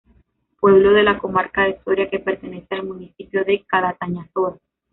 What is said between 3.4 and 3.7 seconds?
de